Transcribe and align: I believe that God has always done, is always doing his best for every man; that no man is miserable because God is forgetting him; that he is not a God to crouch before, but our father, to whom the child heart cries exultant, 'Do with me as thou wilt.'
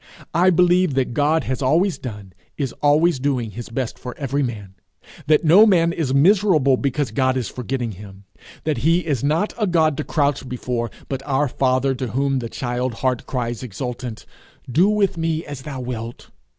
I 0.33 0.49
believe 0.49 0.95
that 0.95 1.13
God 1.13 1.43
has 1.43 1.61
always 1.61 1.99
done, 1.99 2.33
is 2.57 2.73
always 2.81 3.19
doing 3.19 3.51
his 3.51 3.69
best 3.69 3.99
for 3.99 4.17
every 4.17 4.41
man; 4.41 4.73
that 5.27 5.43
no 5.43 5.67
man 5.67 5.93
is 5.93 6.11
miserable 6.11 6.75
because 6.75 7.11
God 7.11 7.37
is 7.37 7.49
forgetting 7.49 7.91
him; 7.91 8.23
that 8.63 8.79
he 8.79 9.05
is 9.05 9.23
not 9.23 9.53
a 9.59 9.67
God 9.67 9.97
to 9.97 10.03
crouch 10.03 10.49
before, 10.49 10.89
but 11.07 11.21
our 11.27 11.47
father, 11.47 11.93
to 11.93 12.07
whom 12.07 12.39
the 12.39 12.49
child 12.49 12.95
heart 12.95 13.27
cries 13.27 13.61
exultant, 13.61 14.25
'Do 14.67 14.89
with 14.89 15.17
me 15.17 15.45
as 15.45 15.61
thou 15.61 15.79
wilt.' 15.79 16.31